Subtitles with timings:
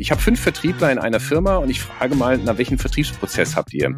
[0.00, 3.74] Ich habe fünf Vertriebler in einer Firma und ich frage mal, nach welchen Vertriebsprozess habt
[3.74, 3.94] ihr?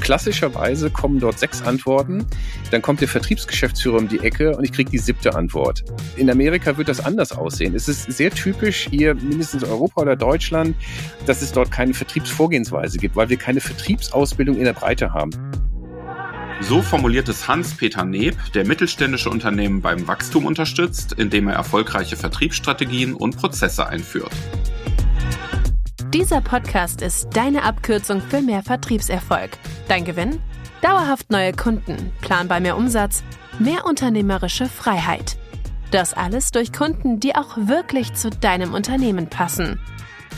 [0.00, 2.24] Klassischerweise kommen dort sechs Antworten.
[2.70, 5.84] Dann kommt der Vertriebsgeschäftsführer um die Ecke und ich kriege die siebte Antwort.
[6.16, 7.74] In Amerika wird das anders aussehen.
[7.74, 10.74] Es ist sehr typisch hier, mindestens Europa oder Deutschland,
[11.26, 15.32] dass es dort keine Vertriebsvorgehensweise gibt, weil wir keine Vertriebsausbildung in der Breite haben.
[16.62, 23.12] So formuliert es Hans-Peter Neb, der mittelständische Unternehmen beim Wachstum unterstützt, indem er erfolgreiche Vertriebsstrategien
[23.12, 24.32] und Prozesse einführt.
[26.12, 29.52] Dieser Podcast ist deine Abkürzung für mehr Vertriebserfolg.
[29.88, 30.42] Dein Gewinn?
[30.82, 33.22] Dauerhaft neue Kunden, planbar mehr Umsatz,
[33.58, 35.38] mehr unternehmerische Freiheit.
[35.90, 39.80] Das alles durch Kunden, die auch wirklich zu deinem Unternehmen passen.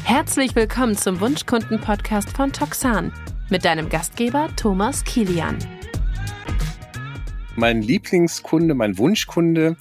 [0.05, 3.13] Herzlich willkommen zum Wunschkunden-Podcast von Toxan
[3.51, 5.59] mit deinem Gastgeber Thomas Kilian.
[7.57, 9.77] Mein Lieblingskunde, mein Wunschkunde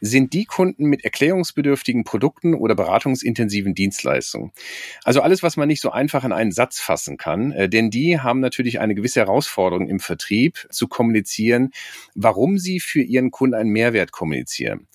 [0.00, 4.52] sind die Kunden mit erklärungsbedürftigen Produkten oder beratungsintensiven Dienstleistungen.
[5.02, 8.20] Also alles, was man nicht so einfach in einen Satz fassen kann, äh, denn die
[8.20, 11.70] haben natürlich eine gewisse Herausforderung im Vertrieb zu kommunizieren,
[12.14, 14.86] warum sie für ihren Kunden einen Mehrwert kommunizieren.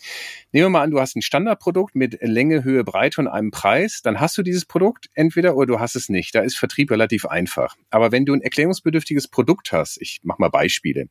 [0.53, 4.01] Nehmen wir mal an, du hast ein Standardprodukt mit Länge, Höhe, Breite und einem Preis,
[4.03, 6.35] dann hast du dieses Produkt entweder oder du hast es nicht.
[6.35, 7.75] Da ist Vertrieb relativ einfach.
[7.89, 11.07] Aber wenn du ein erklärungsbedürftiges Produkt hast, ich mache mal Beispiele,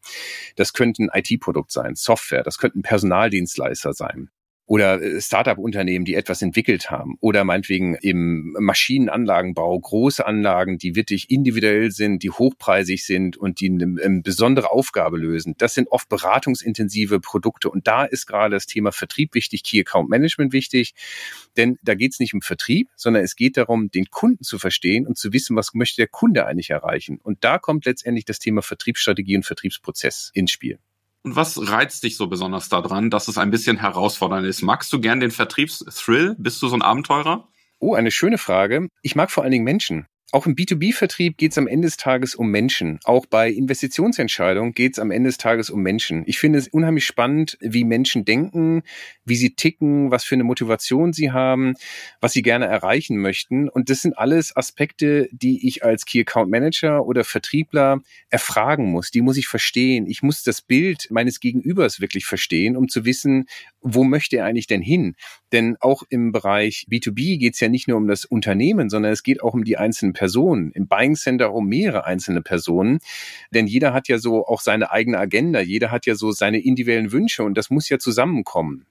[0.55, 4.31] das könnte ein IT-Produkt sein, Software, das könnten Personaldienstleister sein
[4.73, 11.31] oder äh, Startup-Unternehmen, die etwas entwickelt haben oder meinetwegen im Maschinenanlagenbau große Anlagen, die wirklich
[11.31, 15.55] individuell sind, die hochpreisig sind und die eine, eine besondere Aufgabe lösen.
[15.59, 20.09] Das sind oft beratungsintensive Produkte und da ist gerade das Thema Vertrieb wichtig, Key Account
[20.09, 20.95] Management wichtig,
[21.59, 25.07] denn da geht es nicht um Vertrieb, sondern es geht darum, den Kunden zu verstehen
[25.07, 27.19] und zu wissen, was möchte der Kunde eigentlich erreichen.
[27.23, 30.79] Und da kommt letztendlich das Thema Vertriebsstrategie und Vertriebsprozess ins Spiel.
[31.25, 34.62] Und was reizt dich so besonders daran, dass es ein bisschen herausfordernd ist?
[34.62, 36.34] Magst du gern den Vertriebsthrill?
[36.39, 37.48] Bist du so ein Abenteurer?
[37.79, 38.89] Oh, eine schöne Frage.
[39.03, 40.06] Ich mag vor allen Dingen Menschen.
[40.35, 42.98] Auch im B2B-Vertrieb geht es am Ende des Tages um Menschen.
[43.05, 46.23] Auch bei Investitionsentscheidungen geht es am Ende des Tages um Menschen.
[46.25, 48.83] Ich finde es unheimlich spannend, wie Menschen denken,
[49.27, 51.75] wie sie ticken, was für eine Motivation sie haben,
[52.23, 53.69] was sie gerne erreichen möchten.
[53.69, 58.01] Und das sind alles Aspekte, die ich als Key Account Manager oder Vertriebler
[58.31, 59.11] erfragen muss.
[59.11, 60.07] Die muss ich verstehen.
[60.07, 63.45] Ich muss das Bild meines Gegenübers wirklich verstehen, um zu wissen,
[63.83, 65.15] wo möchte er eigentlich denn hin?
[65.53, 69.23] Denn auch im Bereich B2B geht es ja nicht nur um das Unternehmen, sondern es
[69.23, 70.71] geht auch um die einzelnen Personen.
[70.71, 73.01] Im Buying Center um mehrere einzelne Personen.
[73.51, 75.59] Denn jeder hat ja so auch seine eigene Agenda.
[75.59, 78.87] Jeder hat ja so seine individuellen Wünsche und das muss ja zusammenkommen.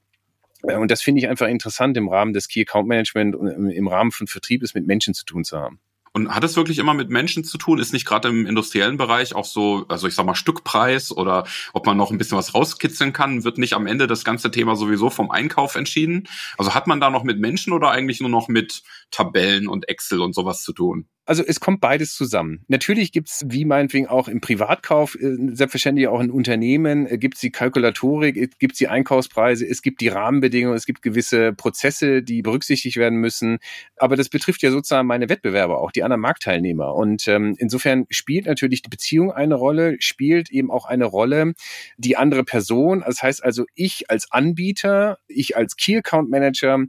[0.60, 4.12] Und das finde ich einfach interessant im Rahmen des Key Account Management und im Rahmen
[4.12, 5.80] von Vertrieb es mit Menschen zu tun zu haben.
[6.14, 7.78] Und hat es wirklich immer mit Menschen zu tun?
[7.78, 11.86] Ist nicht gerade im industriellen Bereich auch so, also ich sag mal Stückpreis oder ob
[11.86, 15.08] man noch ein bisschen was rauskitzeln kann, wird nicht am Ende das ganze Thema sowieso
[15.08, 16.28] vom Einkauf entschieden?
[16.58, 20.20] Also hat man da noch mit Menschen oder eigentlich nur noch mit Tabellen und Excel
[20.20, 21.06] und sowas zu tun?
[21.24, 22.64] Also es kommt beides zusammen.
[22.66, 27.50] Natürlich gibt's wie meinetwegen auch im Privatkauf, äh, selbstverständlich auch in Unternehmen, äh, gibt's die
[27.50, 33.18] Kalkulatorik, gibt's die Einkaufspreise, es gibt die Rahmenbedingungen, es gibt gewisse Prozesse, die berücksichtigt werden
[33.18, 33.58] müssen.
[33.96, 36.92] Aber das betrifft ja sozusagen meine Wettbewerber, auch die anderen Marktteilnehmer.
[36.94, 41.54] Und ähm, insofern spielt natürlich die Beziehung eine Rolle, spielt eben auch eine Rolle
[41.98, 43.04] die andere Person.
[43.06, 46.80] Das heißt also, ich als Anbieter, ich als Key Account Manager,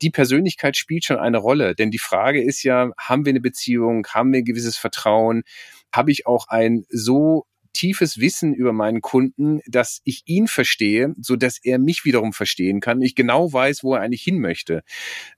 [0.00, 1.74] die Persönlichkeit spielt schon eine Rolle.
[1.74, 5.42] Denn die Frage ist ja, haben wir eine Beziehung Beziehung, haben wir ein gewisses Vertrauen,
[5.92, 11.36] habe ich auch ein so tiefes Wissen über meinen Kunden, dass ich ihn verstehe, so
[11.36, 13.02] dass er mich wiederum verstehen kann.
[13.02, 14.82] Ich genau weiß, wo er eigentlich hin möchte.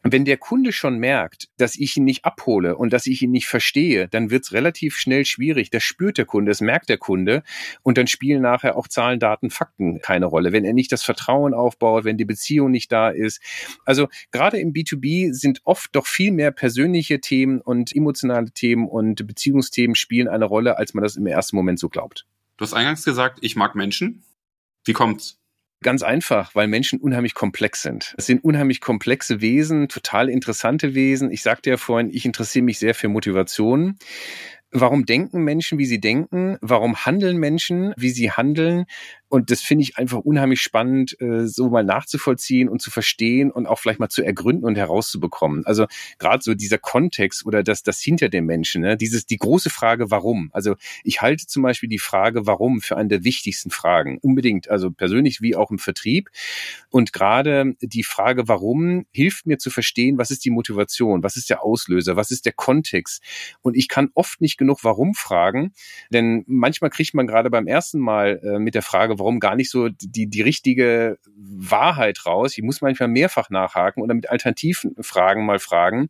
[0.02, 3.46] wenn der Kunde schon merkt, dass ich ihn nicht abhole und dass ich ihn nicht
[3.46, 5.70] verstehe, dann wird es relativ schnell schwierig.
[5.70, 7.42] Das spürt der Kunde, das merkt der Kunde
[7.82, 10.52] und dann spielen nachher auch Zahlen, Daten, Fakten keine Rolle.
[10.52, 13.40] Wenn er nicht das Vertrauen aufbaut, wenn die Beziehung nicht da ist.
[13.84, 19.26] Also gerade im B2B sind oft doch viel mehr persönliche Themen und emotionale Themen und
[19.26, 22.26] Beziehungsthemen spielen eine Rolle, als man das im ersten Moment so glaubt.
[22.56, 24.24] Du hast eingangs gesagt, ich mag Menschen.
[24.84, 25.38] Wie kommt's?
[25.82, 28.14] Ganz einfach, weil Menschen unheimlich komplex sind.
[28.16, 31.32] Es sind unheimlich komplexe Wesen, total interessante Wesen.
[31.32, 33.98] Ich sagte ja vorhin, ich interessiere mich sehr für Motivation.
[34.70, 36.56] Warum denken Menschen, wie sie denken?
[36.60, 38.86] Warum handeln Menschen, wie sie handeln?
[39.32, 43.66] Und das finde ich einfach unheimlich spannend, äh, so mal nachzuvollziehen und zu verstehen und
[43.66, 45.64] auch vielleicht mal zu ergründen und herauszubekommen.
[45.64, 45.86] Also
[46.18, 48.98] gerade so dieser Kontext oder das, das hinter dem Menschen, ne?
[48.98, 50.50] dieses, die große Frage, warum.
[50.52, 54.18] Also ich halte zum Beispiel die Frage, warum für eine der wichtigsten Fragen.
[54.18, 56.28] Unbedingt, also persönlich wie auch im Vertrieb.
[56.90, 61.48] Und gerade die Frage, warum, hilft mir zu verstehen, was ist die Motivation, was ist
[61.48, 63.22] der Auslöser, was ist der Kontext.
[63.62, 65.72] Und ich kann oft nicht genug warum fragen,
[66.10, 69.70] denn manchmal kriegt man gerade beim ersten Mal äh, mit der Frage, warum gar nicht
[69.70, 72.58] so die, die richtige Wahrheit raus.
[72.58, 76.08] Ich muss manchmal mehrfach nachhaken oder mit alternativen Fragen mal fragen,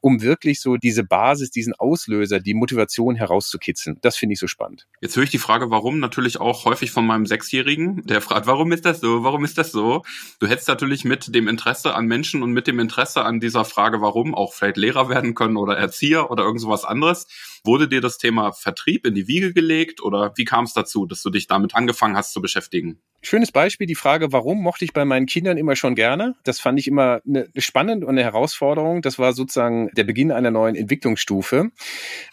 [0.00, 3.98] um wirklich so diese Basis, diesen Auslöser, die Motivation herauszukitzeln.
[4.00, 4.86] Das finde ich so spannend.
[5.00, 8.70] Jetzt höre ich die Frage, warum, natürlich auch häufig von meinem Sechsjährigen, der fragt, warum
[8.70, 9.24] ist das so?
[9.24, 10.02] Warum ist das so?
[10.38, 14.00] Du hättest natürlich mit dem Interesse an Menschen und mit dem Interesse an dieser Frage,
[14.00, 17.26] warum, auch vielleicht Lehrer werden können oder Erzieher oder irgend sowas anderes.
[17.64, 21.22] Wurde dir das Thema Vertrieb in die Wiege gelegt oder wie kam es dazu, dass
[21.22, 22.51] du dich damit angefangen hast zu beschäftigen?
[22.52, 23.00] beschäftigen.
[23.24, 26.34] Schönes Beispiel, die Frage, warum mochte ich bei meinen Kindern immer schon gerne?
[26.42, 29.00] Das fand ich immer eine, spannend und eine Herausforderung.
[29.00, 31.70] Das war sozusagen der Beginn einer neuen Entwicklungsstufe.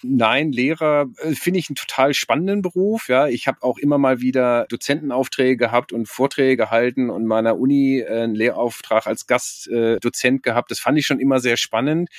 [0.02, 3.08] Nein, Lehrer äh, finde ich einen total spannenden Beruf.
[3.08, 8.00] Ja, ich habe auch immer mal wieder Dozentenaufträge gehabt und Vorträge gehalten und meiner Uni
[8.00, 10.72] äh, einen Lehrauftrag als Gastdozent gehabt.
[10.72, 12.10] Das fand ich schon immer sehr spannend,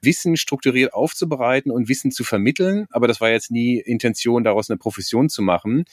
[0.00, 2.86] Wissen strukturiert aufzubereiten und Wissen zu vermitteln.
[2.90, 5.86] Aber das war jetzt nie Intention, daraus eine Profession zu machen.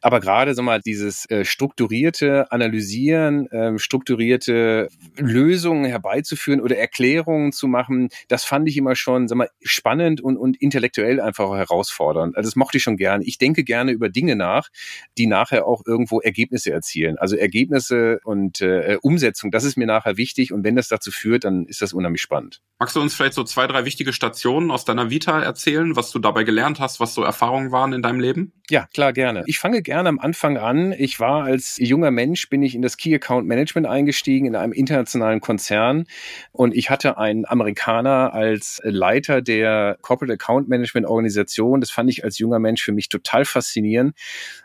[0.00, 7.66] Aber gerade so mal dieses äh, strukturierte Analysieren, ähm, strukturierte Lösungen herbeizuführen oder Erklärungen zu
[7.66, 12.36] machen, das fand ich immer schon sag mal, spannend und, und intellektuell einfach herausfordernd.
[12.36, 13.24] Also das mochte ich schon gerne.
[13.24, 14.68] Ich denke gerne über Dinge nach,
[15.16, 17.16] die nachher auch irgendwo Ergebnisse erzielen.
[17.16, 20.52] Also Ergebnisse und äh, Umsetzung, das ist mir nachher wichtig.
[20.52, 22.60] Und wenn das dazu führt, dann ist das unheimlich spannend.
[22.78, 26.18] Magst du uns vielleicht so zwei, drei wichtige Stationen aus deiner Vita erzählen, was du
[26.18, 28.52] dabei gelernt hast, was so Erfahrungen waren in deinem Leben?
[28.68, 29.44] Ja, klar, gerne.
[29.46, 30.92] Ich fange gerne am Anfang an.
[30.92, 34.56] Ich war als als junger Mensch bin ich in das Key Account Management eingestiegen in
[34.56, 36.06] einem internationalen Konzern
[36.50, 41.80] und ich hatte einen Amerikaner als Leiter der Corporate Account Management Organisation.
[41.80, 44.16] Das fand ich als junger Mensch für mich total faszinierend,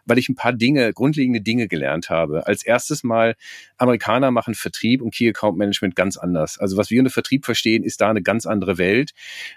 [0.05, 2.47] weil ich ein paar Dinge, grundlegende Dinge gelernt habe.
[2.47, 3.35] Als erstes mal,
[3.77, 6.57] Amerikaner machen Vertrieb und Key Account Management ganz anders.
[6.57, 9.11] Also was wir unter Vertrieb verstehen, ist da eine ganz andere Welt.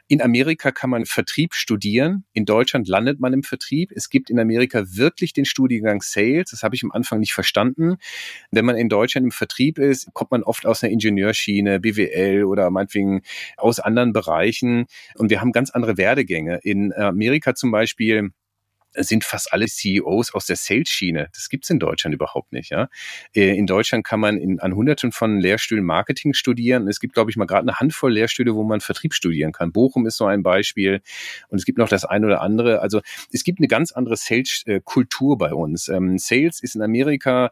[0.09, 2.25] In Amerika kann man Vertrieb studieren.
[2.35, 3.93] In Deutschland landet man im Vertrieb.
[3.95, 6.51] Es gibt in Amerika wirklich den Studiengang Sales.
[6.51, 7.97] Das habe ich am Anfang nicht nicht verstanden.
[8.51, 12.71] Wenn man in Deutschland im Vertrieb ist, kommt man oft aus einer Ingenieurschiene, BWL oder
[12.71, 13.23] meinetwegen
[13.57, 14.87] aus anderen Bereichen.
[15.17, 16.61] Und wir haben ganz andere Werdegänge.
[16.63, 18.31] In Amerika zum Beispiel
[18.95, 21.29] sind fast alle CEOs aus der Sales-Schiene.
[21.35, 22.71] Das gibt's in Deutschland überhaupt nicht.
[22.71, 22.89] Ja?
[23.35, 26.89] Äh, in Deutschland kann man in, an Hunderten von Lehrstühlen Marketing studieren.
[26.89, 29.73] Es gibt, glaube ich, mal gerade eine Handvoll Lehrstühle, wo man Vertrieb studieren kann.
[29.73, 31.03] Bochum ist so ein Beispiel.
[31.49, 32.81] Und es gibt noch das eine oder andere.
[32.81, 33.01] Also
[33.33, 35.89] es gibt eine ganz andere Sales-Kultur bei uns.
[35.89, 37.51] Ähm, Sales ist in Amerika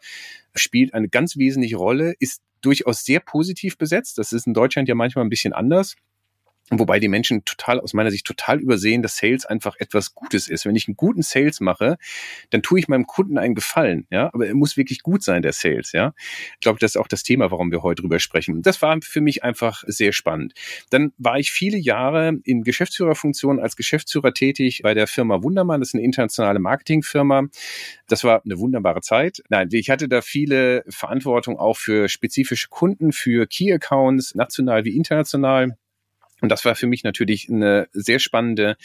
[0.54, 4.18] spielt eine ganz wesentliche Rolle, ist durchaus sehr positiv besetzt.
[4.18, 5.94] Das ist in Deutschland ja manchmal ein bisschen anders.
[6.70, 10.66] Wobei die Menschen total, aus meiner Sicht total übersehen, dass Sales einfach etwas Gutes ist.
[10.66, 11.96] Wenn ich einen guten Sales mache,
[12.50, 14.30] dann tue ich meinem Kunden einen Gefallen, ja.
[14.34, 16.12] Aber er muss wirklich gut sein, der Sales, ja.
[16.54, 18.60] Ich glaube, das ist auch das Thema, warum wir heute drüber sprechen.
[18.62, 20.52] Das war für mich einfach sehr spannend.
[20.90, 25.80] Dann war ich viele Jahre in Geschäftsführerfunktion als Geschäftsführer tätig bei der Firma Wundermann.
[25.80, 27.44] Das ist eine internationale Marketingfirma.
[28.08, 29.42] Das war eine wunderbare Zeit.
[29.48, 34.96] Nein, ich hatte da viele Verantwortung auch für spezifische Kunden, für Key Accounts, national wie
[34.96, 35.76] international.
[36.40, 38.76] Und das war für mich natürlich eine sehr spannende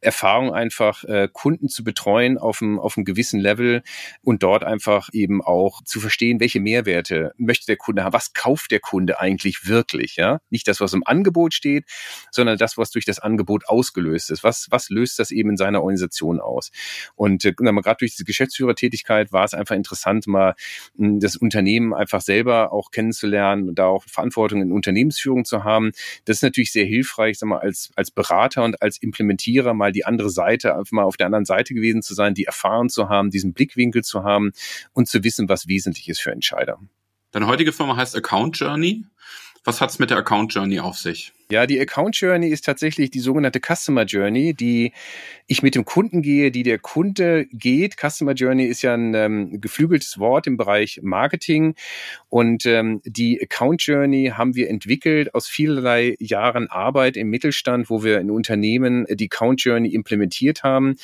[0.00, 3.82] Erfahrung, einfach äh, Kunden zu betreuen auf einem, auf einem gewissen Level
[4.22, 8.70] und dort einfach eben auch zu verstehen, welche Mehrwerte möchte der Kunde haben, was kauft
[8.70, 10.40] der Kunde eigentlich wirklich, ja?
[10.50, 11.84] Nicht das, was im Angebot steht,
[12.30, 14.44] sondern das, was durch das Angebot ausgelöst ist.
[14.44, 16.70] Was, was löst das eben in seiner Organisation aus?
[17.14, 20.54] Und äh, gerade durch diese Geschäftsführertätigkeit war es einfach interessant, mal
[20.94, 25.92] mh, hm, das Unternehmen einfach selber auch kennenzulernen, da auch Verantwortung in Unternehmensführung zu haben.
[26.24, 29.92] Das ist natürlich sehr hilfreich hilfreich, sag mal, als, als Berater und als Implementierer mal
[29.92, 33.08] die andere Seite, einfach mal auf der anderen Seite gewesen zu sein, die erfahren zu
[33.08, 34.52] haben, diesen Blickwinkel zu haben
[34.92, 36.78] und zu wissen, was wesentlich ist für Entscheider.
[37.32, 39.04] Deine heutige Firma heißt Account Journey.
[39.64, 41.32] Was hat's mit der Account Journey auf sich?
[41.50, 44.92] Ja, die Account Journey ist tatsächlich die sogenannte Customer Journey, die
[45.48, 47.96] ich mit dem Kunden gehe, die der Kunde geht.
[47.96, 51.74] Customer Journey ist ja ein ähm, geflügeltes Wort im Bereich Marketing
[52.28, 58.04] und ähm, die Account Journey haben wir entwickelt aus vielerlei Jahren Arbeit im Mittelstand, wo
[58.04, 60.94] wir in Unternehmen die Account Journey implementiert haben.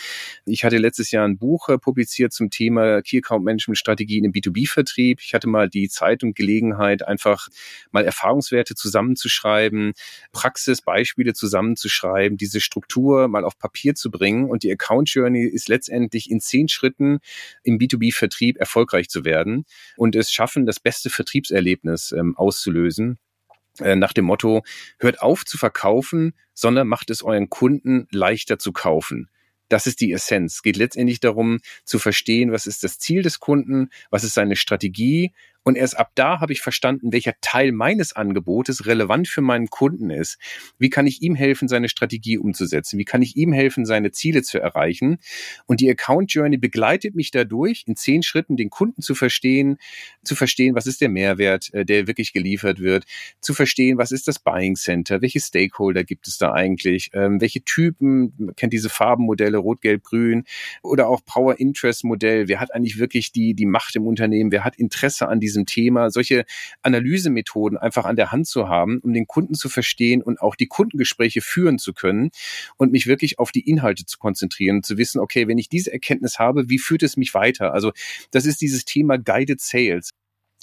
[0.45, 4.31] Ich hatte letztes Jahr ein Buch äh, publiziert zum Thema Key Account Management Strategien im
[4.31, 5.19] B2B-Vertrieb.
[5.21, 7.49] Ich hatte mal die Zeit und Gelegenheit, einfach
[7.91, 9.93] mal Erfahrungswerte zusammenzuschreiben
[10.37, 14.51] Praxisbeispiele zusammenzuschreiben, diese Struktur mal auf Papier zu bringen.
[14.51, 17.21] Und die Account Journey ist letztendlich in zehn Schritten
[17.63, 19.65] im B2B-Vertrieb erfolgreich zu werden
[19.97, 23.19] und es schaffen, das beste Vertriebserlebnis ähm, auszulösen
[23.81, 24.63] äh, nach dem Motto,
[24.99, 29.31] hört auf zu verkaufen, sondern macht es euren Kunden leichter zu kaufen.
[29.69, 30.57] Das ist die Essenz.
[30.57, 34.57] Es geht letztendlich darum, zu verstehen, was ist das Ziel des Kunden, was ist seine
[34.57, 35.33] Strategie
[35.67, 40.11] Und erst ab da habe ich verstanden, welcher Teil meines Angebotes relevant für meinen Kunden
[40.11, 40.39] ist.
[40.79, 43.01] Wie kann ich ihm helfen, seine Strategie umzusetzen?
[43.01, 45.19] Wie kann ich ihm helfen, seine Ziele zu erreichen?
[45.67, 49.79] Und die Account Journey begleitet mich dadurch, in zehn Schritten den Kunden zu verstehen,
[50.23, 53.05] zu verstehen, was ist der Mehrwert, äh, der wirklich geliefert wird,
[53.41, 57.65] zu verstehen, was ist das Buying Center, welche Stakeholder gibt es da eigentlich, ähm, welche
[57.65, 60.45] Typen, man kennt diese Farbenmodelle, Rot, Gelb, Grün
[60.85, 64.63] oder auch Power Interest Modell, wer hat eigentlich wirklich die, die Macht im Unternehmen, wer
[64.63, 66.45] hat Interesse an diesem Thema, solche
[66.83, 70.67] Analysemethoden einfach an der Hand zu haben, um den Kunden zu verstehen und auch die
[70.67, 72.31] Kundengespräche führen zu können
[72.77, 76.39] und mich wirklich auf die Inhalte zu konzentrieren, zu wissen, okay, wenn ich diese Erkenntnis
[76.39, 77.73] habe, wie führt es mich weiter?
[77.73, 77.93] Also
[78.33, 80.11] das ist dieses Thema Guided Sales.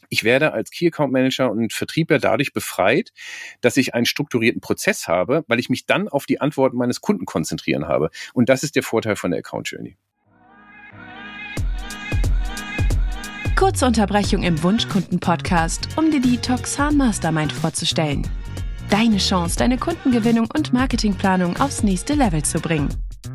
[0.10, 3.12] Ich werde als Key Account Manager und Vertriebler dadurch befreit,
[3.62, 7.26] dass ich einen strukturierten Prozess habe, weil ich mich dann auf die Antworten meines Kunden
[7.26, 8.12] konzentrieren habe.
[8.34, 9.98] Und das ist der Vorteil von der Account Journey.
[13.64, 18.28] Kurze Unterbrechung im Wunschkunden-Podcast, um dir die Toxan Mastermind vorzustellen.
[18.90, 22.90] Deine Chance, deine Kundengewinnung und Marketingplanung aufs nächste Level zu bringen.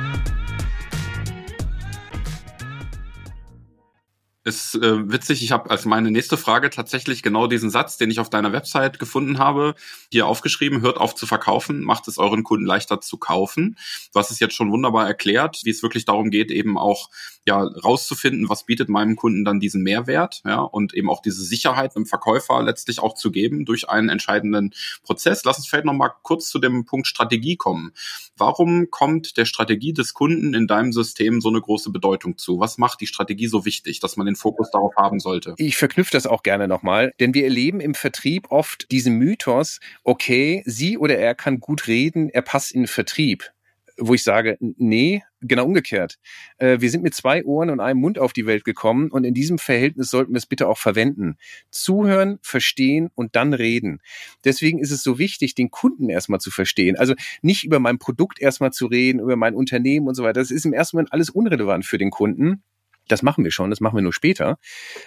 [4.45, 8.19] Ist äh, witzig, ich habe als meine nächste Frage tatsächlich genau diesen Satz, den ich
[8.19, 9.75] auf deiner Website gefunden habe,
[10.11, 13.79] hier aufgeschrieben, hört auf zu verkaufen, macht es euren Kunden leichter zu kaufen.
[14.15, 17.09] Hast es jetzt schon wunderbar erklärt, wie es wirklich darum geht, eben auch
[17.47, 21.97] ja rauszufinden, was bietet meinem Kunden dann diesen Mehrwert, ja, und eben auch diese Sicherheit
[21.97, 24.73] im Verkäufer letztlich auch zu geben durch einen entscheidenden
[25.03, 25.45] Prozess.
[25.45, 27.93] Lass uns vielleicht noch mal kurz zu dem Punkt Strategie kommen.
[28.37, 32.61] Warum kommt der Strategie des Kunden in deinem System so eine große Bedeutung zu?
[32.61, 35.55] Was macht die Strategie so wichtig, dass man den Fokus darauf haben sollte?
[35.59, 40.63] Ich verknüpfe das auch gerne nochmal, denn wir erleben im Vertrieb oft diesen Mythos, okay,
[40.67, 43.53] sie oder er kann gut reden, er passt in den Vertrieb
[43.99, 46.19] wo ich sage, nee, genau umgekehrt.
[46.59, 49.35] Äh, wir sind mit zwei Ohren und einem Mund auf die Welt gekommen und in
[49.35, 51.37] diesem Verhältnis sollten wir es bitte auch verwenden.
[51.71, 54.01] Zuhören, verstehen und dann reden.
[54.45, 56.97] Deswegen ist es so wichtig, den Kunden erstmal zu verstehen.
[56.97, 60.41] Also nicht über mein Produkt erstmal zu reden, über mein Unternehmen und so weiter.
[60.41, 62.63] Das ist im ersten Moment alles unrelevant für den Kunden.
[63.09, 64.59] Das machen wir schon, das machen wir nur später.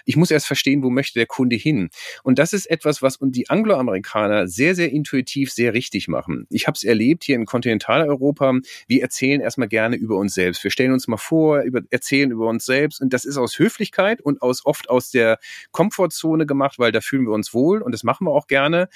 [0.06, 1.90] Ich muss erst verstehen, wo möchte der Kunde hin.
[2.24, 6.46] Und das ist etwas, was die Angloamerikaner sehr, sehr intuitiv, sehr richtig machen.
[6.50, 8.54] Ich habe es erlebt hier in Kontinentaleuropa.
[8.88, 10.64] Wir erzählen erstmal gerne über uns selbst.
[10.64, 13.02] Wir stellen uns mal vor, über, erzählen über uns selbst.
[13.02, 15.40] Und das ist aus Höflichkeit und aus oft aus der
[15.72, 18.90] Komfortzone gemacht, weil da fühlen wir uns wohl und das machen wir auch gerne.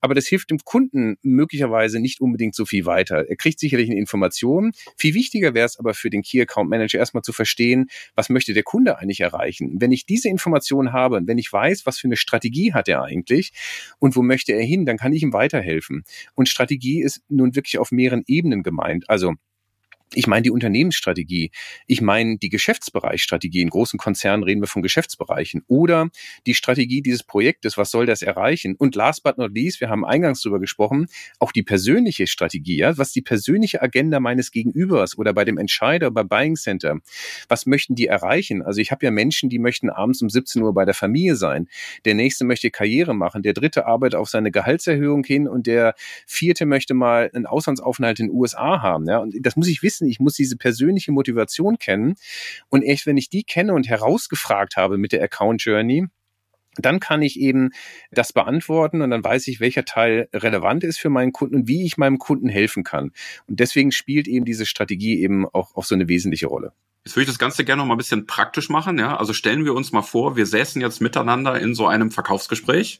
[0.00, 3.28] Aber das hilft dem Kunden möglicherweise nicht unbedingt so viel weiter.
[3.28, 4.72] Er kriegt sicherlich eine Information.
[4.96, 8.45] Viel wichtiger wäre es aber für den Key Account Manager erstmal zu verstehen, was möchte
[8.52, 9.76] der Kunde eigentlich erreichen?
[9.80, 13.52] Wenn ich diese Information habe, wenn ich weiß, was für eine Strategie hat er eigentlich
[13.98, 16.04] und wo möchte er hin, dann kann ich ihm weiterhelfen.
[16.34, 19.08] Und Strategie ist nun wirklich auf mehreren Ebenen gemeint.
[19.08, 19.34] Also
[20.14, 21.50] ich meine die Unternehmensstrategie.
[21.86, 23.60] Ich meine die Geschäftsbereichsstrategie.
[23.60, 25.62] In großen Konzernen reden wir von Geschäftsbereichen.
[25.66, 26.10] Oder
[26.46, 27.76] die Strategie dieses Projektes.
[27.76, 28.76] Was soll das erreichen?
[28.76, 31.08] Und last but not least, wir haben eingangs darüber gesprochen,
[31.40, 32.76] auch die persönliche Strategie.
[32.76, 32.96] Ja?
[32.98, 36.98] Was die persönliche Agenda meines Gegenübers oder bei dem Entscheider, bei Buying Center.
[37.48, 38.62] Was möchten die erreichen?
[38.62, 41.68] Also ich habe ja Menschen, die möchten abends um 17 Uhr bei der Familie sein.
[42.04, 43.42] Der nächste möchte Karriere machen.
[43.42, 45.94] Der dritte arbeitet auf seine Gehaltserhöhung hin und der
[46.26, 49.06] vierte möchte mal einen Auslandsaufenthalt in den USA haben.
[49.08, 49.18] Ja?
[49.18, 52.14] Und das muss ich wissen wissen, ich muss diese persönliche Motivation kennen.
[52.68, 56.06] Und echt, wenn ich die kenne und herausgefragt habe mit der Account Journey,
[56.78, 57.70] dann kann ich eben
[58.10, 61.86] das beantworten und dann weiß ich, welcher Teil relevant ist für meinen Kunden und wie
[61.86, 63.12] ich meinem Kunden helfen kann.
[63.46, 66.72] Und deswegen spielt eben diese Strategie eben auch, auch so eine wesentliche Rolle.
[67.04, 68.98] Jetzt würde ich das Ganze gerne noch mal ein bisschen praktisch machen.
[68.98, 69.16] Ja?
[69.16, 72.98] Also stellen wir uns mal vor, wir säßen jetzt miteinander in so einem Verkaufsgespräch.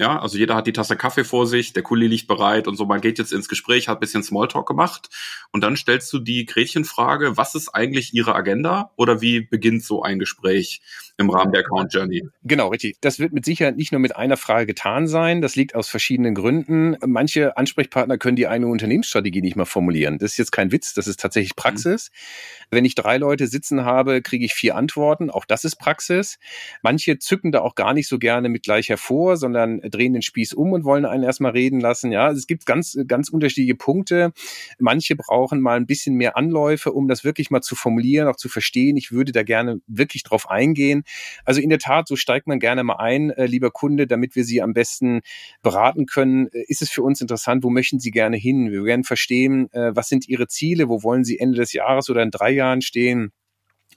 [0.00, 2.86] Ja, also jeder hat die Tasse Kaffee vor sich, der Kuli liegt bereit und so.
[2.86, 5.10] Man geht jetzt ins Gespräch, hat bisschen Smalltalk gemacht
[5.50, 10.02] und dann stellst du die Gretchenfrage, was ist eigentlich Ihre Agenda oder wie beginnt so
[10.04, 10.82] ein Gespräch
[11.18, 12.22] im Rahmen der Account Journey?
[12.44, 12.96] Genau, richtig.
[13.00, 15.42] Das wird mit Sicherheit nicht nur mit einer Frage getan sein.
[15.42, 16.96] Das liegt aus verschiedenen Gründen.
[17.04, 20.18] Manche Ansprechpartner können die eine Unternehmensstrategie nicht mal formulieren.
[20.18, 22.10] Das ist jetzt kein Witz, das ist tatsächlich Praxis.
[22.10, 22.66] Mhm.
[22.70, 25.28] Wenn ich drei Leute sitzen habe, kriege ich vier Antworten.
[25.28, 26.38] Auch das ist Praxis.
[26.82, 30.52] Manche zücken da auch gar nicht so gerne mit gleich hervor, sondern drehen den Spieß
[30.52, 32.12] um und wollen einen erstmal reden lassen.
[32.12, 34.32] Ja, also es gibt ganz, ganz unterschiedliche Punkte.
[34.78, 38.48] Manche brauchen mal ein bisschen mehr Anläufe, um das wirklich mal zu formulieren, auch zu
[38.48, 38.96] verstehen.
[38.96, 41.02] Ich würde da gerne wirklich drauf eingehen.
[41.44, 44.44] Also in der Tat, so steigt man gerne mal ein, äh, lieber Kunde, damit wir
[44.44, 45.20] Sie am besten
[45.62, 46.48] beraten können.
[46.52, 47.64] Äh, ist es für uns interessant?
[47.64, 48.70] Wo möchten Sie gerne hin?
[48.70, 50.88] Wir werden verstehen, äh, was sind Ihre Ziele?
[50.88, 53.32] Wo wollen Sie Ende des Jahres oder in drei Jahren stehen?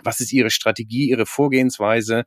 [0.03, 2.24] Was ist Ihre Strategie, Ihre Vorgehensweise?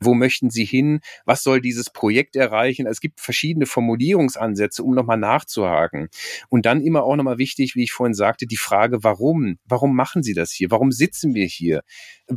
[0.00, 1.00] Wo möchten Sie hin?
[1.24, 2.86] Was soll dieses Projekt erreichen?
[2.86, 6.08] Es gibt verschiedene Formulierungsansätze, um nochmal nachzuhaken.
[6.48, 9.58] Und dann immer auch nochmal wichtig, wie ich vorhin sagte, die Frage, warum?
[9.64, 10.70] Warum machen Sie das hier?
[10.70, 11.82] Warum sitzen wir hier?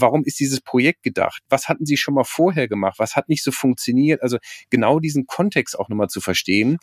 [0.02, 1.42] Warum ist dieses Projekt gedacht?
[1.50, 2.96] Was hatten Sie schon mal vorher gemacht?
[3.00, 4.22] Was hat nicht so funktioniert?
[4.22, 4.38] Also
[4.70, 6.78] genau diesen Kontext auch nochmal zu verstehen.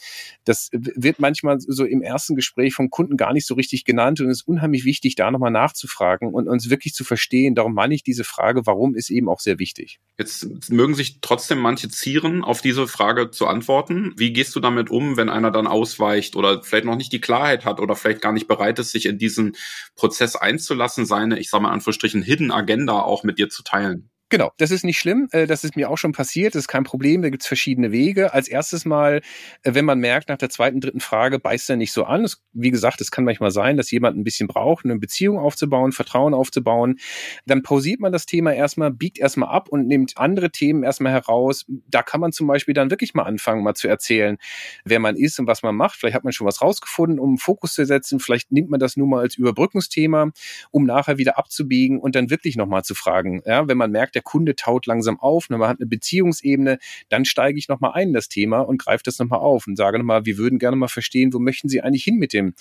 [0.44, 4.28] Das wird manchmal so im ersten Gespräch vom Kunden gar nicht so richtig genannt und
[4.28, 7.54] es ist unheimlich wichtig, da nochmal nachzufragen und uns wirklich zu verstehen.
[7.54, 10.00] Darum meine ich diese Frage, warum ist eben auch sehr wichtig.
[10.18, 14.12] Jetzt mögen sich trotzdem manche zieren, auf diese Frage zu antworten.
[14.16, 17.64] Wie gehst du damit um, wenn einer dann ausweicht oder vielleicht noch nicht die Klarheit
[17.64, 19.56] hat oder vielleicht gar nicht bereit ist, sich in diesen
[19.96, 24.11] Prozess einzulassen, seine, ich sage mal Anführungsstrichen, Hidden Agenda auch mit dir zu teilen?
[24.32, 25.28] Genau, das ist nicht schlimm.
[25.32, 26.54] Äh, das ist mir auch schon passiert.
[26.54, 27.20] Das ist kein Problem.
[27.20, 28.32] Da gibt's verschiedene Wege.
[28.32, 29.20] Als erstes mal,
[29.62, 32.22] äh, wenn man merkt, nach der zweiten, dritten Frage beißt er nicht so an.
[32.22, 35.92] Das, wie gesagt, es kann manchmal sein, dass jemand ein bisschen braucht, eine Beziehung aufzubauen,
[35.92, 36.96] Vertrauen aufzubauen.
[37.44, 41.66] Dann pausiert man das Thema erstmal, biegt erstmal ab und nimmt andere Themen erstmal heraus.
[41.88, 44.38] Da kann man zum Beispiel dann wirklich mal anfangen, mal zu erzählen,
[44.86, 45.98] wer man ist und was man macht.
[45.98, 48.18] Vielleicht hat man schon was rausgefunden, um Fokus zu setzen.
[48.18, 50.30] Vielleicht nimmt man das nur mal als Überbrückungsthema,
[50.70, 53.42] um nachher wieder abzubiegen und dann wirklich nochmal zu fragen.
[53.44, 57.24] Ja, wenn man merkt, der Kunde taut langsam auf, ne, man hat eine Beziehungsebene, dann
[57.24, 60.24] steige ich nochmal ein in das Thema und greife das nochmal auf und sage nochmal,
[60.24, 62.54] wir würden gerne mal verstehen, wo möchten Sie eigentlich hin mit dem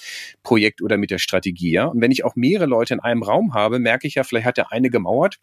[0.44, 1.72] Projekt oder mit der Strategie.
[1.72, 1.86] Ja?
[1.86, 4.58] Und wenn ich auch mehrere Leute in einem Raum habe, merke ich ja, vielleicht hat
[4.58, 5.40] der eine gemauert,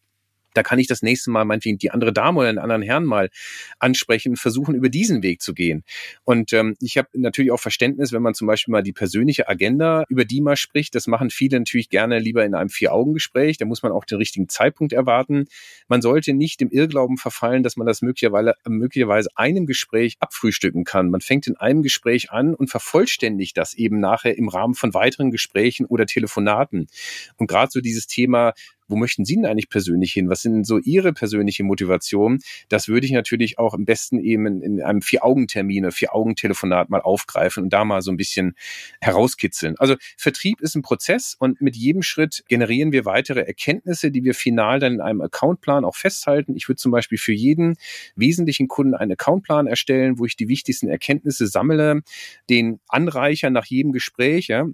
[0.59, 3.31] da kann ich das nächste Mal meinetwegen die andere Dame oder einen anderen Herrn mal
[3.79, 5.85] ansprechen, versuchen über diesen Weg zu gehen.
[6.25, 10.05] Und ähm, ich habe natürlich auch Verständnis, wenn man zum Beispiel mal die persönliche Agenda
[10.09, 10.97] über die mal spricht.
[10.97, 13.57] Das machen viele natürlich gerne lieber in einem Vier-Augen-Gespräch.
[13.57, 15.47] Da muss man auch den richtigen Zeitpunkt erwarten.
[15.87, 21.09] Man sollte nicht im Irrglauben verfallen, dass man das möglicherweise, möglicherweise einem Gespräch abfrühstücken kann.
[21.09, 25.31] Man fängt in einem Gespräch an und vervollständigt das eben nachher im Rahmen von weiteren
[25.31, 26.89] Gesprächen oder Telefonaten.
[27.37, 28.55] Und gerade so dieses Thema
[28.89, 30.29] wo möchten Sie denn eigentlich persönlich hin?
[30.29, 32.41] Was sind so Ihre persönliche Motivation?
[32.69, 37.01] Das würde ich natürlich auch am besten eben in, in einem Vier-Augen-Termin oder Vier-Augen-Telefonat mal
[37.01, 38.55] aufgreifen und da mal so ein bisschen
[39.01, 39.77] herauskitzeln.
[39.79, 44.35] Also Vertrieb ist ein Prozess und mit jedem Schritt generieren wir weitere Erkenntnisse, die wir
[44.35, 46.57] final dann in einem Accountplan auch festhalten.
[46.57, 47.77] Ich würde zum Beispiel für jeden
[48.17, 52.03] wesentlichen Kunden einen Accountplan erstellen, wo ich die wichtigsten Erkenntnisse sammle,
[52.49, 54.67] den anreichern nach jedem Gespräch, ja,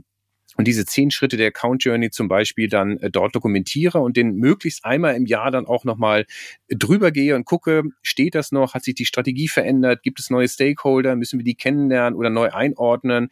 [0.56, 4.36] und diese zehn Schritte der Account Journey zum Beispiel dann äh, dort dokumentiere und den
[4.36, 6.26] möglichst einmal im Jahr dann auch nochmal
[6.68, 10.48] drüber gehe und gucke, steht das noch, hat sich die Strategie verändert, gibt es neue
[10.48, 13.28] Stakeholder, müssen wir die kennenlernen oder neu einordnen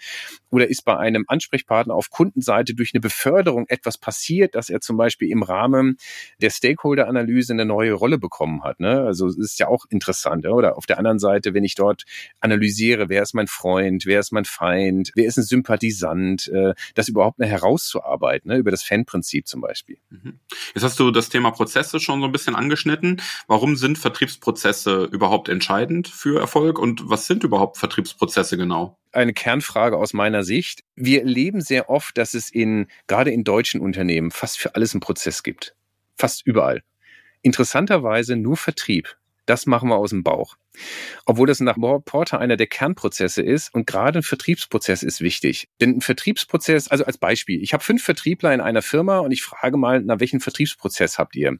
[0.50, 4.96] oder ist bei einem Ansprechpartner auf Kundenseite durch eine Beförderung etwas passiert, dass er zum
[4.96, 5.96] Beispiel im Rahmen
[6.40, 8.80] der Stakeholder-Analyse eine neue Rolle bekommen hat.
[8.80, 9.02] Ne?
[9.02, 10.46] Also es ist ja auch interessant.
[10.46, 12.04] Oder auf der anderen Seite, wenn ich dort
[12.40, 17.08] analysiere, wer ist mein Freund, wer ist mein Feind, wer ist ein Sympathisant, äh, das
[17.12, 19.98] überhaupt eine herauszuarbeiten, ne, über das Fan-Prinzip zum Beispiel.
[20.10, 20.40] Mhm.
[20.74, 23.20] Jetzt hast du das Thema Prozesse schon so ein bisschen angeschnitten.
[23.46, 28.98] Warum sind Vertriebsprozesse überhaupt entscheidend für Erfolg und was sind überhaupt Vertriebsprozesse genau?
[29.12, 30.82] Eine Kernfrage aus meiner Sicht.
[30.96, 35.00] Wir erleben sehr oft, dass es in, gerade in deutschen Unternehmen fast für alles einen
[35.00, 35.74] Prozess gibt.
[36.16, 36.82] Fast überall.
[37.42, 39.16] Interessanterweise nur Vertrieb.
[39.46, 40.56] Das machen wir aus dem Bauch.
[41.26, 45.68] Obwohl das nach Porter einer der Kernprozesse ist und gerade ein Vertriebsprozess ist wichtig.
[45.80, 49.42] Denn ein Vertriebsprozess, also als Beispiel, ich habe fünf Vertriebler in einer Firma und ich
[49.42, 51.58] frage mal, na welchen Vertriebsprozess habt ihr?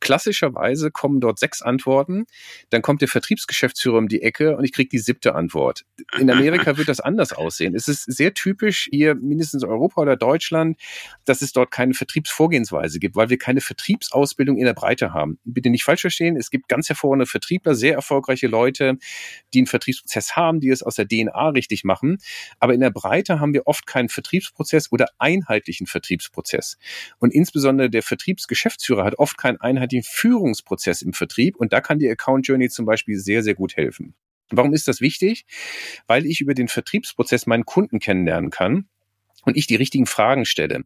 [0.00, 2.26] Klassischerweise kommen dort sechs Antworten,
[2.70, 5.84] dann kommt der Vertriebsgeschäftsführer um die Ecke und ich kriege die siebte Antwort.
[6.18, 7.74] In Amerika wird das anders aussehen.
[7.76, 10.76] Es ist sehr typisch hier, mindestens Europa oder Deutschland,
[11.24, 15.38] dass es dort keine Vertriebsvorgehensweise gibt, weil wir keine Vertriebsausbildung in der Breite haben.
[15.44, 18.98] Bitte nicht falsch verstehen, es gibt ganz hervorragende Vertriebler, sehr erfolgreiche Leute,
[19.52, 22.18] die einen Vertriebsprozess haben, die es aus der DNA richtig machen.
[22.60, 26.78] Aber in der Breite haben wir oft keinen Vertriebsprozess oder einheitlichen Vertriebsprozess.
[27.18, 31.56] Und insbesondere der Vertriebsgeschäftsführer hat oft keinen einheitlichen Führungsprozess im Vertrieb.
[31.56, 34.14] Und da kann die Account Journey zum Beispiel sehr, sehr gut helfen.
[34.50, 35.46] Warum ist das wichtig?
[36.06, 38.86] Weil ich über den Vertriebsprozess meinen Kunden kennenlernen kann
[39.42, 40.84] und ich die richtigen Fragen stelle.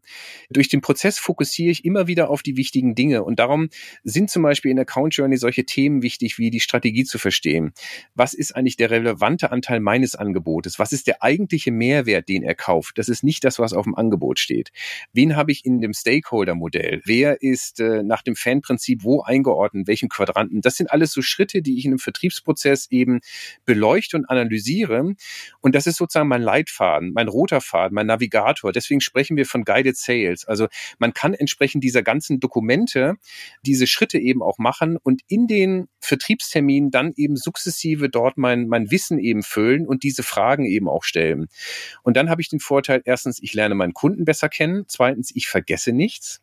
[0.51, 3.69] Durch den Prozess fokussiere ich immer wieder auf die wichtigen Dinge und darum
[4.03, 7.73] sind zum Beispiel in Account Journey solche Themen wichtig, wie die Strategie zu verstehen.
[8.15, 10.79] Was ist eigentlich der relevante Anteil meines Angebotes?
[10.79, 12.99] Was ist der eigentliche Mehrwert, den er kauft?
[12.99, 14.73] Das ist nicht das, was auf dem Angebot steht.
[15.13, 17.03] Wen habe ich in dem Stakeholder-Modell?
[17.05, 19.87] Wer ist äh, nach dem Fan-Prinzip wo eingeordnet?
[19.87, 20.61] Welchen Quadranten?
[20.61, 23.21] Das sind alles so Schritte, die ich in einem Vertriebsprozess eben
[23.65, 25.15] beleuchte und analysiere.
[25.61, 28.73] Und das ist sozusagen mein Leitfaden, mein roter Faden, mein Navigator Indikator.
[28.73, 30.47] Deswegen sprechen wir von Guided Sales.
[30.47, 33.15] Also man kann entsprechend dieser ganzen Dokumente
[33.63, 38.91] diese Schritte eben auch machen und in den Vertriebsterminen dann eben sukzessive dort mein, mein
[38.91, 41.49] Wissen eben füllen und diese Fragen eben auch stellen.
[42.03, 44.85] Und dann habe ich den Vorteil, erstens, ich lerne meinen Kunden besser kennen.
[44.87, 46.41] Zweitens, ich vergesse nichts.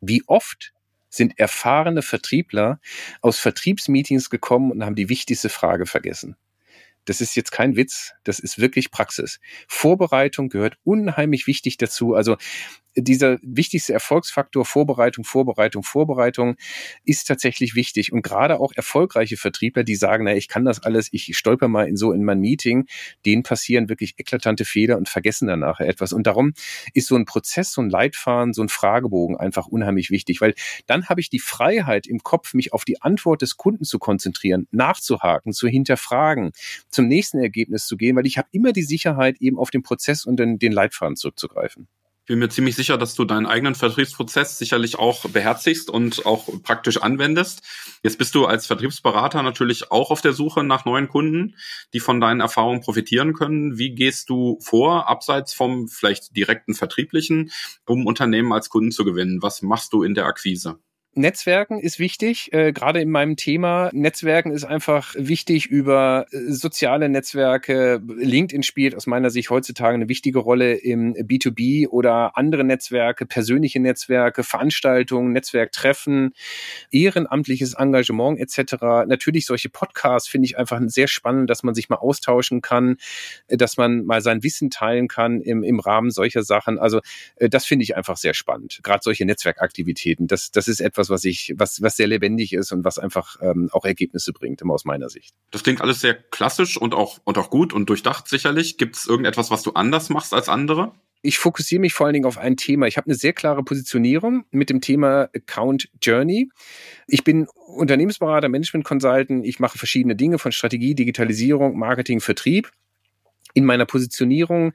[0.00, 0.72] Wie oft
[1.10, 2.80] sind erfahrene Vertriebler
[3.22, 6.36] aus Vertriebsmeetings gekommen und haben die wichtigste Frage vergessen.
[7.08, 9.40] Das ist jetzt kein Witz, das ist wirklich Praxis.
[9.66, 12.14] Vorbereitung gehört unheimlich wichtig dazu.
[12.14, 12.36] Also
[13.02, 16.56] dieser wichtigste Erfolgsfaktor Vorbereitung, Vorbereitung, Vorbereitung
[17.04, 18.12] ist tatsächlich wichtig.
[18.12, 21.88] Und gerade auch erfolgreiche Vertriebler, die sagen, na, ich kann das alles, ich stolper mal
[21.88, 22.86] in so in mein Meeting,
[23.24, 26.12] denen passieren wirklich eklatante Fehler und vergessen danach etwas.
[26.12, 26.52] Und darum
[26.94, 30.54] ist so ein Prozess, so ein Leitfaden, so ein Fragebogen einfach unheimlich wichtig, weil
[30.86, 34.66] dann habe ich die Freiheit im Kopf, mich auf die Antwort des Kunden zu konzentrieren,
[34.70, 36.52] nachzuhaken, zu hinterfragen,
[36.90, 40.24] zum nächsten Ergebnis zu gehen, weil ich habe immer die Sicherheit, eben auf den Prozess
[40.24, 41.88] und den, den Leitfaden zurückzugreifen
[42.28, 46.98] bin mir ziemlich sicher, dass du deinen eigenen Vertriebsprozess sicherlich auch beherzigst und auch praktisch
[46.98, 47.62] anwendest.
[48.02, 51.56] Jetzt bist du als Vertriebsberater natürlich auch auf der Suche nach neuen Kunden,
[51.94, 53.78] die von deinen Erfahrungen profitieren können.
[53.78, 57.50] Wie gehst du vor, abseits vom vielleicht direkten Vertrieblichen,
[57.86, 59.42] um Unternehmen als Kunden zu gewinnen?
[59.42, 60.78] Was machst du in der Akquise?
[61.18, 63.90] Netzwerken ist wichtig, äh, gerade in meinem Thema.
[63.92, 68.00] Netzwerken ist einfach wichtig über äh, soziale Netzwerke.
[68.06, 73.80] LinkedIn spielt aus meiner Sicht heutzutage eine wichtige Rolle im B2B oder andere Netzwerke, persönliche
[73.80, 76.34] Netzwerke, Veranstaltungen, Netzwerktreffen,
[76.92, 78.74] ehrenamtliches Engagement etc.
[79.08, 82.96] Natürlich solche Podcasts finde ich einfach sehr spannend, dass man sich mal austauschen kann,
[83.48, 86.78] äh, dass man mal sein Wissen teilen kann im, im Rahmen solcher Sachen.
[86.78, 87.00] Also
[87.36, 88.78] äh, das finde ich einfach sehr spannend.
[88.84, 92.72] Gerade solche Netzwerkaktivitäten, das, das ist etwas, etwas, was ich, was, was sehr lebendig ist
[92.72, 95.34] und was einfach ähm, auch Ergebnisse bringt, immer aus meiner Sicht.
[95.50, 98.78] Das klingt alles sehr klassisch und auch, und auch gut und durchdacht sicherlich.
[98.78, 100.92] Gibt es irgendetwas, was du anders machst als andere?
[101.20, 102.86] ich fokussiere mich vor allen Dingen auf ein Thema.
[102.86, 106.48] Ich habe eine sehr klare Positionierung mit dem Thema Account Journey.
[107.08, 109.44] Ich bin Unternehmensberater, Management Consultant.
[109.44, 112.70] Ich mache verschiedene Dinge von Strategie, Digitalisierung, Marketing, Vertrieb.
[113.54, 114.72] In meiner Positionierung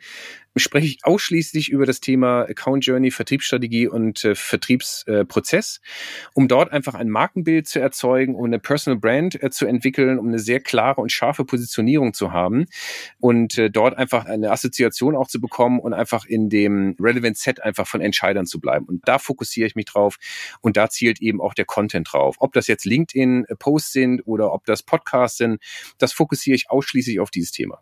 [0.56, 6.72] spreche ich ausschließlich über das Thema Account Journey, Vertriebsstrategie und äh, Vertriebsprozess, äh, um dort
[6.72, 10.60] einfach ein Markenbild zu erzeugen, um eine Personal Brand äh, zu entwickeln, um eine sehr
[10.60, 12.66] klare und scharfe Positionierung zu haben
[13.20, 17.64] und äh, dort einfach eine Assoziation auch zu bekommen und einfach in dem Relevant Set
[17.64, 18.86] einfach von Entscheidern zu bleiben.
[18.86, 20.18] Und da fokussiere ich mich drauf
[20.62, 22.36] und da zielt eben auch der Content drauf.
[22.40, 25.62] Ob das jetzt LinkedIn-Posts sind oder ob das Podcasts sind,
[25.98, 27.82] das fokussiere ich ausschließlich auf dieses Thema.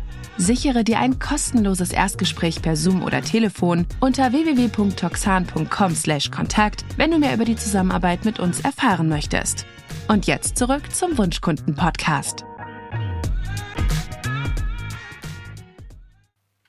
[0.37, 7.45] Sichere dir ein kostenloses Erstgespräch per Zoom oder Telefon unter www.toxan.com/kontakt, wenn du mehr über
[7.45, 9.65] die Zusammenarbeit mit uns erfahren möchtest.
[10.07, 12.45] Und jetzt zurück zum Wunschkunden-Podcast.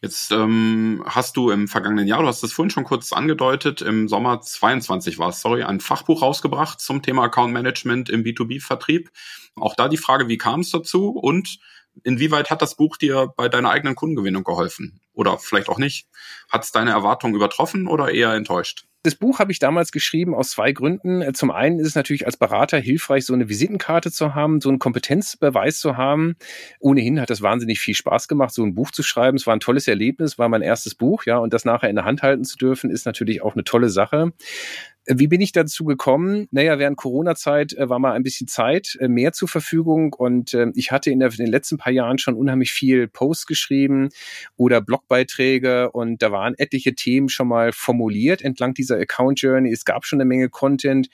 [0.03, 4.09] Jetzt ähm, hast du im vergangenen Jahr, du hast es vorhin schon kurz angedeutet, im
[4.09, 9.11] Sommer 22 war es, sorry, ein Fachbuch rausgebracht zum Thema Account Management im B2B-Vertrieb.
[9.55, 11.61] Auch da die Frage, wie kam es dazu und
[12.05, 15.00] inwieweit hat das Buch dir bei deiner eigenen Kundengewinnung geholfen?
[15.14, 16.07] Oder vielleicht auch nicht.
[16.50, 18.87] Hat es deine Erwartungen übertroffen oder eher enttäuscht?
[19.05, 21.35] Das Buch habe ich damals geschrieben aus zwei Gründen.
[21.35, 24.78] Zum einen ist es natürlich als Berater hilfreich, so eine Visitenkarte zu haben, so einen
[24.78, 26.37] Kompetenzbeweis zu haben.
[26.78, 29.37] Ohnehin hat das wahnsinnig viel Spaß gemacht, so ein Buch zu schreiben.
[29.37, 32.05] Es war ein tolles Erlebnis, war mein erstes Buch, ja, und das nachher in der
[32.05, 34.33] Hand halten zu dürfen, ist natürlich auch eine tolle Sache.
[35.07, 36.47] Wie bin ich dazu gekommen?
[36.53, 40.69] Naja, während Corona-Zeit äh, war mal ein bisschen Zeit äh, mehr zur Verfügung und äh,
[40.77, 44.11] ich hatte in, der, in, den letzten paar Jahren schon unheimlich viel Posts geschrieben
[44.57, 49.73] oder Blogbeiträge und da waren etliche Themen schon mal formuliert entlang dieser Account Journey.
[49.73, 51.09] Es gab schon eine Menge Content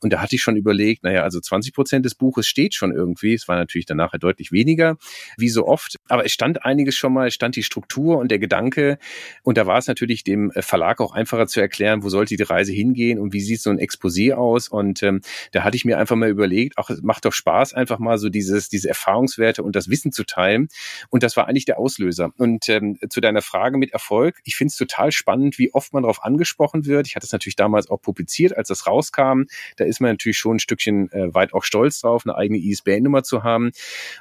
[0.00, 3.34] und da hatte ich schon überlegt, naja, also 20 Prozent des Buches steht schon irgendwie.
[3.34, 4.98] Es war natürlich danach deutlich weniger,
[5.36, 8.38] wie so oft, aber es stand einiges schon mal, es stand die Struktur und der
[8.38, 8.98] Gedanke
[9.42, 12.70] und da war es natürlich dem Verlag auch einfacher zu erklären, wo sollte die Reise
[12.70, 14.68] hingehen und wie sieht so ein Exposé aus?
[14.68, 15.20] Und ähm,
[15.52, 18.28] da hatte ich mir einfach mal überlegt, ach, es macht doch Spaß, einfach mal so
[18.28, 20.68] dieses, diese Erfahrungswerte und das Wissen zu teilen.
[21.10, 22.32] Und das war eigentlich der Auslöser.
[22.36, 26.02] Und ähm, zu deiner Frage mit Erfolg, ich finde es total spannend, wie oft man
[26.02, 27.06] darauf angesprochen wird.
[27.06, 29.42] Ich hatte es natürlich damals auch publiziert, als das rauskam.
[29.76, 33.22] Da ist man natürlich schon ein Stückchen äh, weit auch stolz drauf, eine eigene ISBN-Nummer
[33.22, 33.72] zu haben.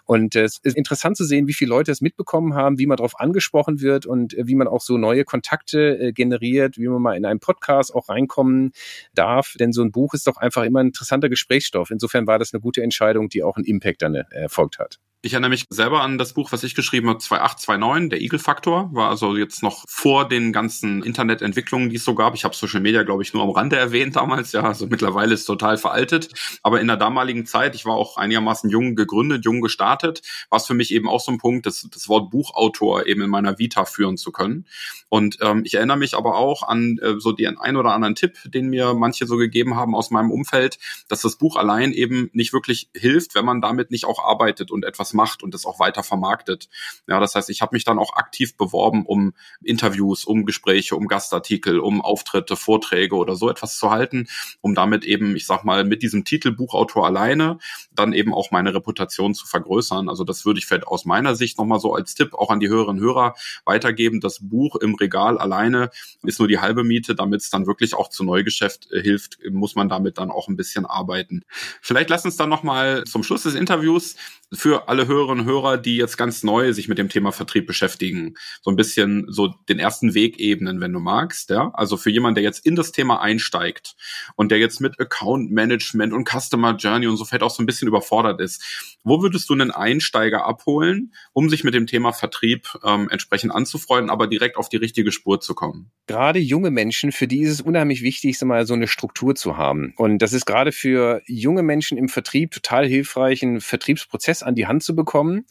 [0.05, 2.97] Und äh, es ist interessant zu sehen, wie viele Leute es mitbekommen haben, wie man
[2.97, 7.01] darauf angesprochen wird und äh, wie man auch so neue Kontakte äh, generiert, wie man
[7.01, 8.71] mal in einen Podcast auch reinkommen
[9.13, 9.53] darf.
[9.59, 11.91] Denn so ein Buch ist doch einfach immer ein interessanter Gesprächsstoff.
[11.91, 14.99] Insofern war das eine gute Entscheidung, die auch einen Impact dann äh, erfolgt hat.
[15.23, 19.11] Ich erinnere mich selber an das Buch, was ich geschrieben habe, 2829, der Eagle-Faktor, war
[19.11, 22.33] also jetzt noch vor den ganzen Internetentwicklungen, die es so gab.
[22.33, 24.51] Ich habe Social Media, glaube ich, nur am Rande erwähnt damals.
[24.51, 26.29] Ja, also mittlerweile ist total veraltet.
[26.63, 30.65] Aber in der damaligen Zeit, ich war auch einigermaßen jung gegründet, jung gestartet, war es
[30.65, 33.85] für mich eben auch so ein Punkt, das, das Wort Buchautor eben in meiner Vita
[33.85, 34.65] führen zu können.
[35.07, 38.39] Und ähm, ich erinnere mich aber auch an äh, so den ein oder anderen Tipp,
[38.45, 40.79] den mir manche so gegeben haben aus meinem Umfeld,
[41.09, 44.83] dass das Buch allein eben nicht wirklich hilft, wenn man damit nicht auch arbeitet und
[44.83, 46.69] etwas macht und das auch weiter vermarktet.
[47.07, 51.07] Ja, das heißt, ich habe mich dann auch aktiv beworben, um Interviews, um Gespräche, um
[51.07, 54.27] Gastartikel, um Auftritte, Vorträge oder so etwas zu halten,
[54.61, 57.57] um damit eben, ich sag mal, mit diesem Titel Buchautor alleine
[57.91, 60.09] dann eben auch meine Reputation zu vergrößern.
[60.09, 62.69] Also das würde ich vielleicht aus meiner Sicht nochmal so als Tipp auch an die
[62.69, 64.21] Hörerinnen Hörer weitergeben.
[64.21, 65.89] Das Buch im Regal alleine
[66.23, 69.75] ist nur die halbe Miete, damit es dann wirklich auch zu Neugeschäft äh, hilft, muss
[69.75, 71.43] man damit dann auch ein bisschen arbeiten.
[71.81, 74.15] Vielleicht lass uns dann nochmal zum Schluss des Interviews
[74.53, 78.35] für alle Hörerinnen und Hörer, die jetzt ganz neu sich mit dem Thema Vertrieb beschäftigen,
[78.61, 81.71] so ein bisschen so den ersten Weg ebnen, wenn du magst, ja.
[81.73, 83.95] Also für jemanden, der jetzt in das Thema einsteigt
[84.35, 87.65] und der jetzt mit Account Management und Customer Journey und so fällt auch so ein
[87.65, 88.61] bisschen überfordert ist.
[89.03, 94.09] Wo würdest du einen Einsteiger abholen, um sich mit dem Thema Vertrieb ähm, entsprechend anzufreunden,
[94.09, 95.91] aber direkt auf die richtige Spur zu kommen?
[96.07, 99.93] Gerade junge Menschen, für die ist es unheimlich wichtig, mal so eine Struktur zu haben.
[99.97, 104.67] Und das ist gerade für junge Menschen im Vertrieb total hilfreich, einen Vertriebsprozess an die
[104.67, 105.45] Hand zu bekommen.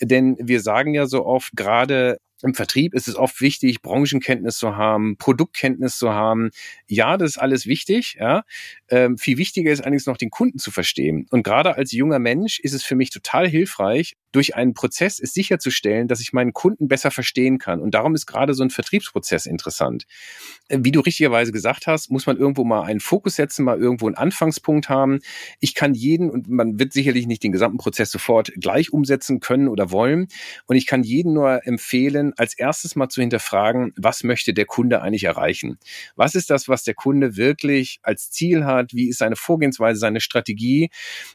[0.00, 4.76] Denn wir sagen ja so oft, gerade im Vertrieb ist es oft wichtig, Branchenkenntnis zu
[4.76, 6.50] haben, Produktkenntnis zu haben.
[6.86, 8.16] Ja, das ist alles wichtig.
[8.18, 8.44] Ja.
[8.88, 11.26] Ähm, viel wichtiger ist allerdings noch, den Kunden zu verstehen.
[11.30, 15.32] Und gerade als junger Mensch ist es für mich total hilfreich, durch einen Prozess es
[15.34, 17.80] sicherzustellen, dass ich meinen Kunden besser verstehen kann.
[17.80, 20.06] Und darum ist gerade so ein Vertriebsprozess interessant.
[20.68, 24.06] Äh, wie du richtigerweise gesagt hast, muss man irgendwo mal einen Fokus setzen, mal irgendwo
[24.06, 25.20] einen Anfangspunkt haben.
[25.58, 29.68] Ich kann jeden, und man wird sicherlich nicht den gesamten Prozess sofort gleich umsetzen können
[29.68, 30.28] oder wollen.
[30.66, 35.02] Und ich kann jeden nur empfehlen, als erstes mal zu hinterfragen, was möchte der Kunde
[35.02, 35.78] eigentlich erreichen?
[36.16, 38.92] Was ist das, was der Kunde wirklich als Ziel hat?
[38.94, 40.90] Wie ist seine Vorgehensweise, seine Strategie?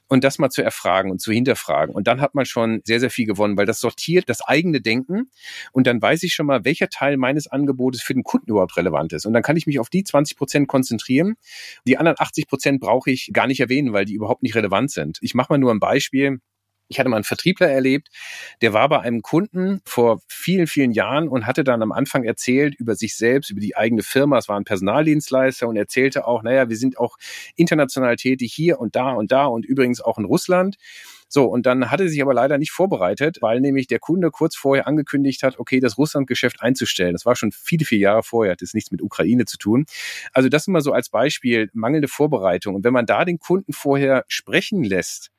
[0.08, 1.94] Und das mal zu erfragen und zu hinterfragen.
[1.94, 5.30] Und dann hat man schon sehr, sehr viel gewonnen, weil das sortiert das eigene Denken
[5.72, 9.14] und dann weiß ich schon mal, welcher Teil meines Angebotes für den Kunden überhaupt relevant
[9.14, 9.26] ist.
[9.26, 11.36] Und dann kann ich mich auf die 20 Prozent konzentrieren.
[11.88, 15.18] Die anderen 80 Prozent brauche ich gar nicht erwähnen, weil die überhaupt nicht relevant sind.
[15.22, 16.40] Ich mache mal nur ein Beispiel.
[16.88, 18.10] Ich hatte mal einen Vertriebler erlebt,
[18.62, 22.76] der war bei einem Kunden vor vielen, vielen Jahren und hatte dann am Anfang erzählt
[22.76, 24.38] über sich selbst, über die eigene Firma.
[24.38, 27.18] Es war ein Personaldienstleister und erzählte auch, naja, wir sind auch
[27.56, 30.78] international tätig hier und da und da und übrigens auch in Russland.
[31.28, 34.88] So, und dann hatte sich aber leider nicht vorbereitet, weil nämlich der Kunde kurz vorher
[34.88, 37.14] angekündigt hat, okay, das Russlandgeschäft einzustellen.
[37.14, 39.86] Das war schon viele, viele Jahre vorher, hat jetzt nichts mit Ukraine zu tun.
[40.34, 42.76] Also das immer so als Beispiel, mangelnde Vorbereitung.
[42.76, 45.32] Und wenn man da den Kunden vorher sprechen lässt,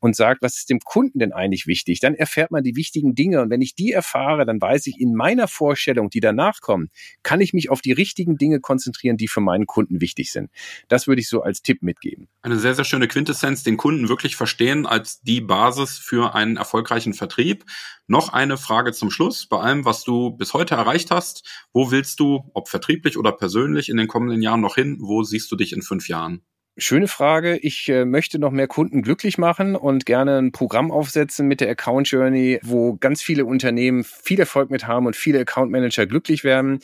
[0.00, 2.00] und sagt, was ist dem Kunden denn eigentlich wichtig?
[2.00, 3.40] Dann erfährt man die wichtigen Dinge.
[3.40, 6.90] Und wenn ich die erfahre, dann weiß ich in meiner Vorstellung, die danach kommen,
[7.22, 10.50] kann ich mich auf die richtigen Dinge konzentrieren, die für meinen Kunden wichtig sind.
[10.88, 12.28] Das würde ich so als Tipp mitgeben.
[12.42, 17.14] Eine sehr, sehr schöne Quintessenz, den Kunden wirklich verstehen als die Basis für einen erfolgreichen
[17.14, 17.64] Vertrieb.
[18.06, 19.46] Noch eine Frage zum Schluss.
[19.46, 23.88] Bei allem, was du bis heute erreicht hast, wo willst du, ob vertrieblich oder persönlich,
[23.88, 24.96] in den kommenden Jahren noch hin?
[25.00, 26.42] Wo siehst du dich in fünf Jahren?
[26.80, 27.56] Schöne Frage.
[27.56, 31.68] Ich äh, möchte noch mehr Kunden glücklich machen und gerne ein Programm aufsetzen mit der
[31.70, 36.44] Account Journey, wo ganz viele Unternehmen viel Erfolg mit haben und viele Account Manager glücklich
[36.44, 36.78] werden.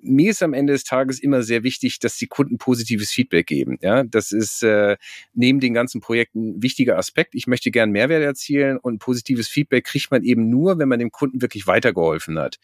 [0.00, 3.78] mir ist am Ende des Tages immer sehr wichtig, dass die Kunden positives Feedback geben.
[3.80, 4.98] Ja, das ist äh,
[5.32, 7.34] neben den ganzen Projekten ein wichtiger Aspekt.
[7.34, 11.10] Ich möchte gern Mehrwert erzielen und positives Feedback kriegt man eben nur, wenn man dem
[11.10, 12.58] Kunden wirklich weitergeholfen hat.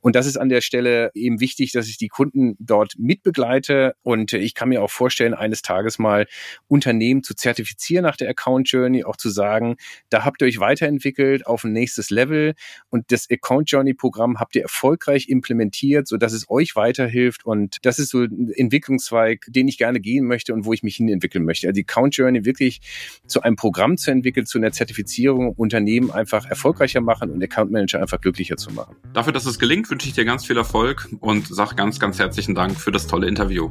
[0.00, 4.32] Und das ist an der Stelle eben wichtig, dass ich die Kunden dort mitbegleite und
[4.32, 6.23] ich kann mir auch vorstellen, eines Tages mal
[6.68, 9.76] Unternehmen zu zertifizieren nach der Account Journey, auch zu sagen,
[10.10, 12.54] da habt ihr euch weiterentwickelt auf ein nächstes Level
[12.90, 17.44] und das Account Journey Programm habt ihr erfolgreich implementiert, so dass es euch weiterhilft.
[17.44, 20.96] Und das ist so ein Entwicklungszweig, den ich gerne gehen möchte und wo ich mich
[20.96, 21.66] hin entwickeln möchte.
[21.66, 22.80] Also die Account Journey wirklich
[23.26, 28.00] zu einem Programm zu entwickeln, zu einer Zertifizierung, Unternehmen einfach erfolgreicher machen und Account Manager
[28.00, 28.96] einfach glücklicher zu machen.
[29.12, 32.54] Dafür, dass es gelingt, wünsche ich dir ganz viel Erfolg und sage ganz, ganz herzlichen
[32.54, 33.70] Dank für das tolle Interview.